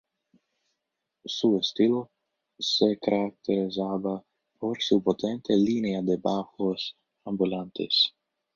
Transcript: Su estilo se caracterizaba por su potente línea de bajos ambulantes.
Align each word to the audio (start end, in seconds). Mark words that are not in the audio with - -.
Su 1.27 1.59
estilo 1.59 2.09
se 2.57 2.97
caracterizaba 2.97 4.25
por 4.57 4.81
su 4.81 4.99
potente 5.03 5.55
línea 5.55 6.01
de 6.01 6.17
bajos 6.17 6.97
ambulantes. 7.23 8.11